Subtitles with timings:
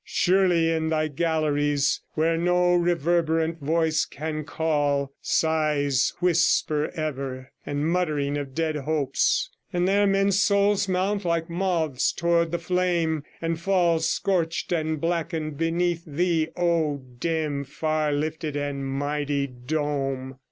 [0.03, 8.39] surely in thy galleries, where no reverberant voice can call, sighs whisper ever, and mutterings
[8.39, 13.99] of dead hopes; and there men's souls mount like moths towards the flame, and fall
[13.99, 20.35] scorched and blackened beneath thee, O dim, far lifted, and mighty dome!